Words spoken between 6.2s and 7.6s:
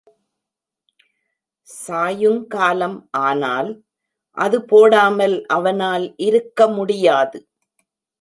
இருக்க முடியாது.